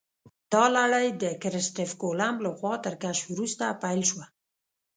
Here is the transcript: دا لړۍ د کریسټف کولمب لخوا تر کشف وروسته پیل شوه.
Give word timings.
دا 0.53 0.63
لړۍ 0.75 1.07
د 1.21 1.23
کریسټف 1.41 1.89
کولمب 2.01 2.37
لخوا 2.45 2.73
تر 2.85 2.93
کشف 3.03 3.25
وروسته 3.31 3.65
پیل 3.81 4.01
شوه. 4.09 4.25